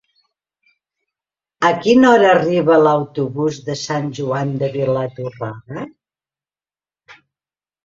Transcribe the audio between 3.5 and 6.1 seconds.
de Sant Joan de Vilatorrada?